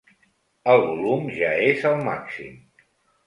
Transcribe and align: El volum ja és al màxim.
El 0.75 0.79
volum 0.85 1.27
ja 1.35 1.51
és 1.67 1.85
al 1.91 2.01
màxim. 2.09 2.57